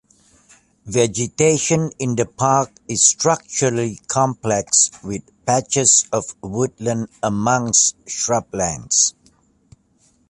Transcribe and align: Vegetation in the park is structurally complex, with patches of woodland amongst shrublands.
Vegetation 0.87 1.91
in 1.99 2.15
the 2.15 2.25
park 2.25 2.71
is 2.87 3.05
structurally 3.07 3.99
complex, 4.07 4.89
with 5.03 5.21
patches 5.45 6.07
of 6.11 6.35
woodland 6.41 7.07
amongst 7.21 8.03
shrublands. 8.07 9.13